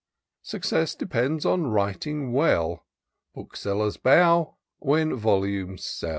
[0.41, 2.87] Success depends on writing well—
[3.35, 6.09] Booksellers bow, when volumes sell.